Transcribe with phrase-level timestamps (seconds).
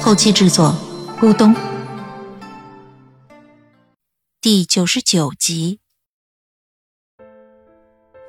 [0.00, 0.74] 后期制作：
[1.20, 1.54] 咕咚。
[4.40, 5.80] 第九十九集，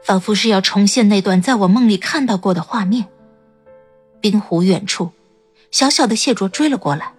[0.04, 3.08] 仿佛是要重现那段在我梦里看到过的画面。
[4.20, 5.12] 冰湖远处，
[5.72, 7.14] 小小的谢卓追了过来，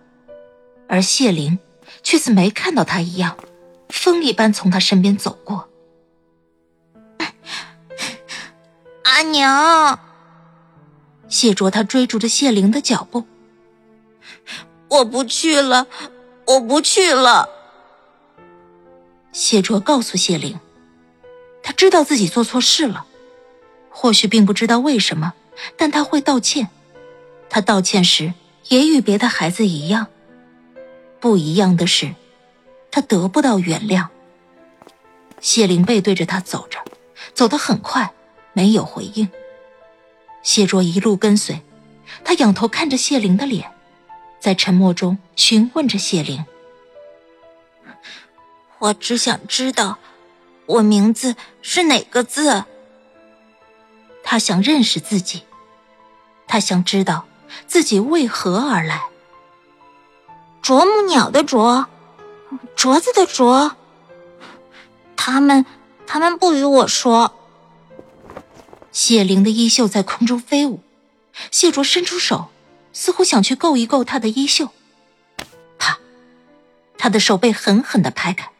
[0.89, 1.59] 而谢灵
[2.03, 3.39] 却似没看到他一样，
[3.89, 5.69] 风一般从他身边走过。
[9.05, 9.99] 阿娘，
[11.29, 13.25] 谢卓他追逐着谢灵的脚步。
[14.91, 15.87] 我不去了，
[16.47, 17.49] 我不去了。
[19.33, 20.59] 谢卓告诉谢灵，
[21.63, 23.07] 他知道自己做错事了，
[23.89, 25.33] 或许并不知道为什么，
[25.77, 26.69] 但他会道歉。
[27.49, 28.35] 他道歉时
[28.69, 30.09] 也与别的孩子一样，
[31.21, 32.15] 不一样的是，
[32.91, 34.09] 他得不到原谅。
[35.41, 36.79] 谢灵背对着他走着，
[37.33, 38.13] 走得很快，
[38.53, 39.29] 没有回应。
[40.43, 41.63] 谢卓一路跟随，
[42.25, 43.71] 他仰头看着谢灵的脸，
[44.41, 46.45] 在沉默中询问着谢灵
[48.81, 49.99] ：“我只想知道，
[50.67, 52.65] 我名字是哪个字？”
[54.25, 55.43] 他想认识自己，
[56.49, 57.27] 他想知道。
[57.67, 59.09] 自己为何而来？
[60.63, 61.89] 啄木鸟的啄，
[62.77, 63.73] 镯子的镯。
[65.17, 65.67] 他们，
[66.07, 67.35] 他们不与我说。
[68.93, 70.81] 谢灵的衣袖在空中飞舞，
[71.51, 72.51] 谢卓伸出手，
[73.01, 74.69] 似乎想去够一够他的衣袖。
[75.79, 75.99] 啪！
[76.99, 78.51] 他的手被狠狠的拍开，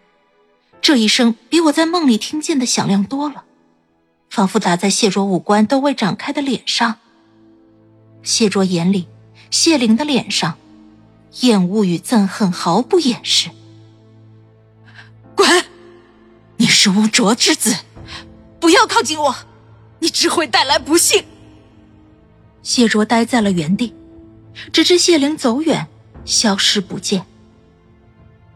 [0.81, 3.45] 这一声比我在梦里听见的响亮多了，
[4.31, 6.97] 仿佛打在谢卓五官都未展开的脸上。
[8.23, 9.09] 谢卓眼里，
[9.51, 10.57] 谢灵的脸上，
[11.43, 13.51] 厌恶与憎恨毫不掩饰。
[15.35, 15.67] 滚！
[16.57, 17.77] 你是污浊之子，
[18.59, 19.37] 不要靠近我，
[19.99, 21.27] 你只会带来不幸。
[22.63, 23.95] 谢卓呆在了原地，
[24.73, 25.87] 直至谢灵走远，
[26.25, 27.25] 消失不见。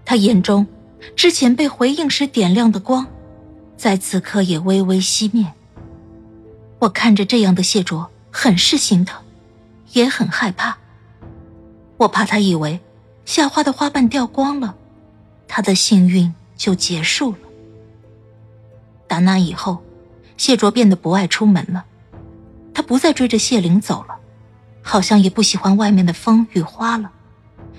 [0.04, 0.66] 他眼中
[1.16, 3.06] 之前被回应时点亮的光，
[3.76, 5.52] 在此刻也微微熄灭。
[6.78, 9.20] 我看着这样的谢卓，很是心疼。
[9.92, 10.76] 也很害怕，
[11.98, 12.80] 我怕他以为
[13.24, 14.74] 夏花的花瓣掉光了，
[15.46, 17.38] 他的幸运就结束了。
[19.06, 19.84] 打那以后，
[20.36, 21.84] 谢卓变得不爱出门了，
[22.74, 24.18] 他不再追着谢灵走了，
[24.86, 27.10] 好像也不喜欢外面的风雨花了，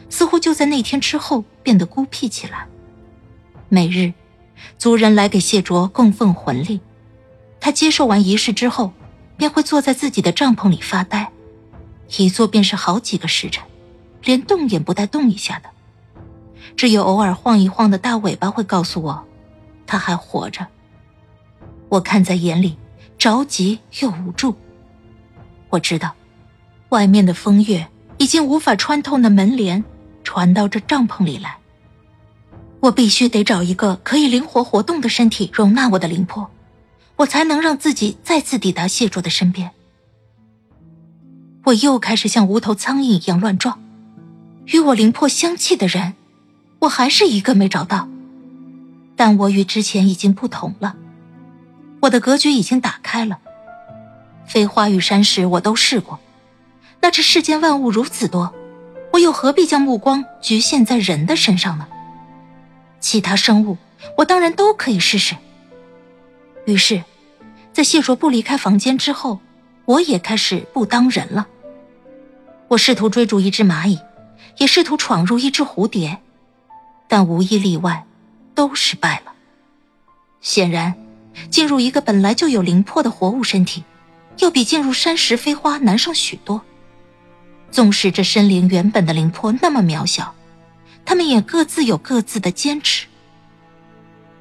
[0.10, 2.68] 似乎就在那天之后变得孤僻起来。
[3.70, 4.12] 每日，
[4.80, 6.82] 族人来给谢卓供奉魂力，
[7.60, 8.92] 他接受完仪式之后，
[9.38, 11.32] 便会坐在自己的帐篷里发呆。
[12.18, 13.64] 一坐便是好几个时辰，
[14.24, 15.70] 连动也不带动一下的，
[16.76, 19.24] 只有偶尔晃一晃的大尾巴会告诉我，
[19.86, 20.66] 他还活着。
[21.90, 22.78] 我看在眼里，
[23.18, 24.56] 着急又无助。
[25.70, 26.14] 我知道，
[26.96, 27.86] 外面的风月
[28.20, 29.84] 已经无法穿透那门帘，
[30.24, 31.58] 传到这帐篷里来。
[32.80, 36.50] 我必须得找一个可以灵活活动的身体容纳我的灵魄，
[37.18, 39.72] 我才能让自己再次抵达谢卓的身边。
[41.66, 43.78] 我又开始像无头苍蝇一样乱撞，
[44.68, 46.14] 与我灵魄相契的人，
[46.80, 48.08] 我还是一个没找到。
[49.18, 50.96] 但我与之前已经不同了，
[52.04, 53.40] 我的格局已经打开了。
[54.48, 56.20] 飞花与山石我都试过，
[57.06, 58.52] 那这世间万物如此多，
[59.14, 61.86] 我又何必将目光局限在人的身上呢？
[63.00, 63.78] 其他生物，
[64.18, 65.36] 我当然都可以试试。
[66.66, 67.04] 于是，
[67.72, 69.40] 在谢卓不离开房间之后，
[69.86, 71.46] 我也开始不当人了。
[72.70, 74.00] 我试图追逐一只蚂蚁，
[74.58, 76.18] 也试图闯入一只蝴蝶，
[77.08, 78.04] 但无一例外，
[78.56, 79.32] 都失败了。
[80.42, 80.96] 显然，
[81.52, 83.84] 进入一个本来就有灵魄的活物身体，
[84.40, 86.60] 要比进入山石飞花难上许多。
[87.76, 90.34] 纵使这生灵原本的灵魄那么渺小，
[91.04, 93.06] 他们也各自有各自的坚持。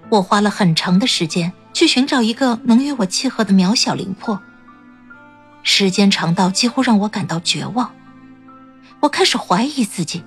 [0.08, 4.40] 我花了很长的时间去寻找一个能与我契合的渺小灵魄，
[5.64, 7.92] 时间长到几乎让我感到绝望。
[9.00, 10.22] 我开始怀疑自己，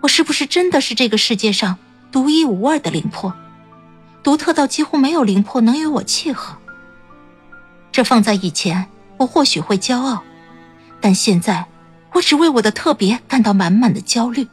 [0.00, 1.76] 我是不是真的是这个世界上
[2.10, 3.34] 独一无二的灵魄，
[4.22, 6.56] 独特到几乎没有灵魄能与我契合？
[7.92, 8.86] 这放在以前，
[9.18, 10.22] 我或许会骄傲，
[11.02, 11.66] 但现在，
[12.14, 14.48] 我只为我的特别感到满满的焦虑。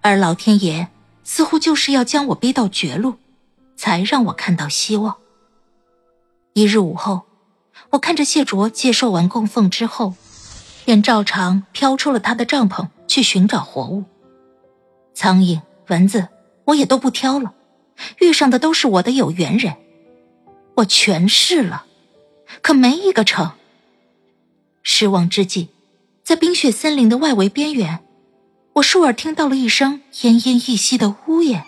[0.00, 0.88] 而老天爷
[1.24, 3.14] 似乎就是要将我逼到绝路，
[3.76, 5.16] 才让我看到希望。
[6.52, 7.22] 一日午后，
[7.90, 10.14] 我看着谢卓接受完供奉之后，
[10.84, 14.04] 便照常飘出了他的帐篷去寻找活物。
[15.14, 16.28] 苍蝇、蚊子，
[16.66, 17.54] 我也都不挑了，
[18.20, 19.74] 遇上的都是我的有缘人。
[20.76, 21.86] 我全试了，
[22.60, 23.52] 可没一个成。
[24.82, 25.70] 失望之际，
[26.24, 28.02] 在冰雪森林的外围边缘，
[28.72, 31.66] 我倏耳听到了一声奄奄一息的呜咽，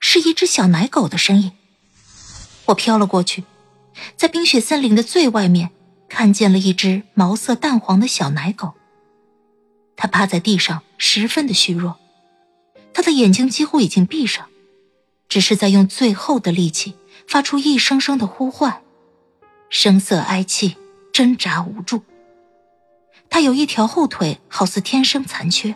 [0.00, 1.52] 是一只小奶狗的声音。
[2.64, 3.44] 我飘了过去，
[4.16, 5.70] 在冰雪森林的最外面，
[6.08, 8.72] 看见了一只毛色淡黄的小奶狗。
[9.96, 11.98] 它趴在地上，十分的虚弱，
[12.94, 14.48] 它的眼睛几乎已经闭上，
[15.28, 16.94] 只是在用最后的力气。
[17.28, 18.82] 发出一声声的呼唤，
[19.70, 20.76] 声色哀戚，
[21.12, 22.02] 挣扎无助。
[23.32, 25.74] 他有一条后腿，好似天生残缺，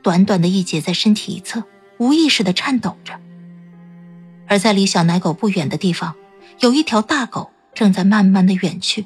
[0.00, 1.62] 短短的一截在身体一侧，
[1.98, 3.20] 无意识的颤抖着。
[4.48, 6.14] 而在离小奶狗不远的地方，
[6.60, 9.04] 有一条大狗正在慢慢的远去。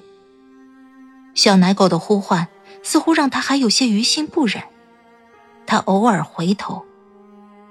[1.35, 2.47] 小奶狗的呼唤
[2.85, 4.63] 似乎让他还有些于心不忍，
[5.67, 6.85] 他偶尔回头，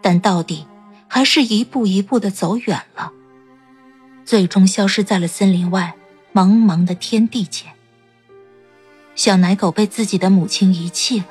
[0.01, 0.67] 但到底
[1.07, 3.13] 还是一步一步的走远了。
[4.25, 5.93] 最终消失在了森林外
[6.33, 7.67] 茫茫的天地间。
[9.19, 11.25] 小奶狗被自己的母亲遗弃了，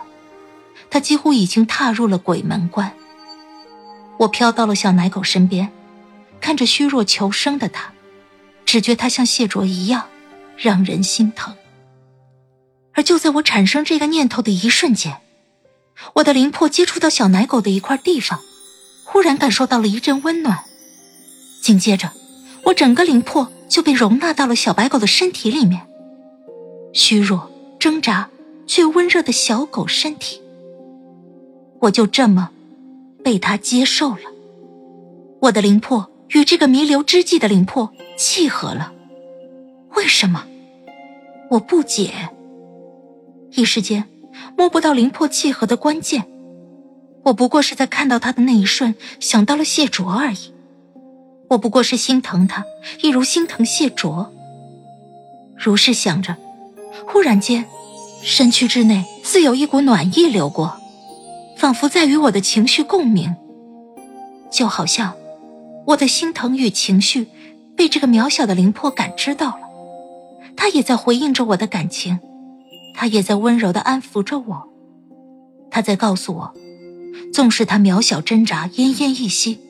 [0.91, 2.93] 它几乎已经踏入了鬼门关。
[4.19, 5.73] 我飘到了小奶狗身边，
[6.39, 7.91] 看着虚弱求生的它，
[8.67, 10.05] 只觉它像谢卓一样，
[10.59, 11.57] 让人心疼。
[12.93, 15.23] 而就在我产生这个念头的一瞬间，
[16.17, 18.39] 我的灵魄接触到小奶狗的一块地方，
[19.05, 20.63] 忽然感受到了一阵温暖，
[21.63, 22.13] 紧接着。
[22.65, 25.89] 我整个灵魄就被容纳到了小白狗的身体里面，
[26.93, 28.29] 虚弱、挣扎
[28.67, 30.41] 却温热的小狗身体，
[31.81, 32.51] 我就这么
[33.23, 34.23] 被他接受了。
[35.41, 38.93] 我的灵魄与这个弥留之际的灵魄契合了，
[39.95, 40.45] 为什么？
[41.51, 42.31] 我不解。
[43.53, 44.05] 一时间
[44.57, 46.25] 摸不到灵魄契合的关键，
[47.25, 50.53] 我不过是在看到他的那一瞬想到了谢卓而已。
[51.51, 52.65] 我不过是心疼他，
[53.03, 54.31] 一如心疼谢卓。
[55.57, 56.37] 如是想着，
[57.07, 57.65] 忽然间，
[58.23, 60.79] 身躯之内似有一股暖意流过，
[61.57, 63.35] 仿佛在与我的情绪共鸣。
[64.51, 65.15] 就好像，
[65.87, 67.29] 我的心疼与情绪，
[67.77, 69.61] 被这个渺小的灵魄感知到了，
[70.57, 72.19] 他也在回应着我的感情，
[72.95, 74.69] 他也在温柔的安抚着我，
[75.71, 76.55] 他在告诉我，
[77.33, 79.61] 纵使他渺小挣扎，奄奄一息。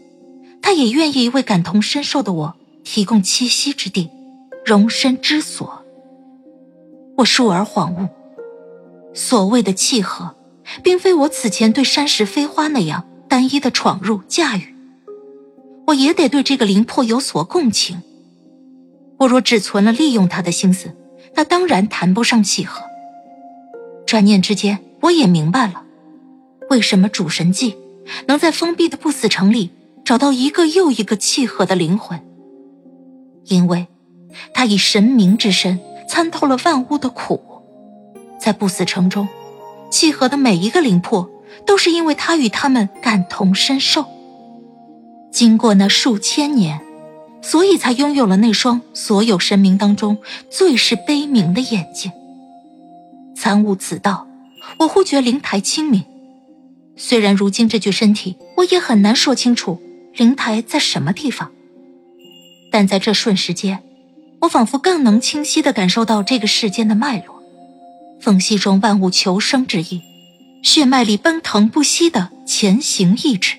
[0.60, 4.10] 他也愿意为感同身受的我提供栖息之地，
[4.64, 5.77] 容身之所。
[7.18, 8.08] 我倏而恍悟，
[9.12, 10.36] 所谓的契合，
[10.84, 14.74] 并非我此前对山石飞花那样单一的闯入驾驭，
[15.88, 18.02] 我也得对这个灵魄有所共情。
[19.18, 20.94] 我若只存了利用他的心思，
[21.34, 22.82] 那当然谈不上契合。
[24.06, 25.82] 转念之间，我也明白了，
[26.70, 27.76] 为什么主神祭
[28.28, 29.72] 能在封闭的不死城里。
[30.04, 32.18] 找到一个又一个契合的灵魂，
[33.44, 33.88] 因为
[34.54, 37.40] 他以神明之身参透了万物的苦，
[38.40, 39.28] 在不死城中，
[39.90, 41.30] 契合的每一个灵魄，
[41.66, 44.06] 都是因为他与他们感同身受。
[45.30, 46.80] 经过那数千年，
[47.42, 50.18] 所以才拥有了那双所有神明当中
[50.50, 52.10] 最是悲悯的眼睛。
[53.36, 54.26] 参悟此道，
[54.78, 56.04] 我忽觉灵台清明。
[56.96, 59.80] 虽然如今这具身体，我也很难说清楚。
[60.16, 61.52] 灵台在什么地方？
[62.72, 63.84] 但在这瞬时间，
[64.40, 67.42] 我仿佛更能清晰地感受到这个世间的脉络，
[68.20, 70.00] 缝隙中万物求生之意，
[70.62, 73.56] 血脉里奔腾不息的前行意志。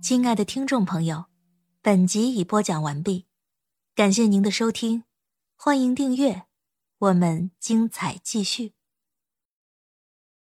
[0.00, 1.26] 亲爱的听众朋友，
[1.82, 3.26] 本集已播讲完毕，
[3.94, 5.04] 感谢您的收听，
[5.56, 6.42] 欢迎订阅。
[6.98, 8.79] 我们精彩继续。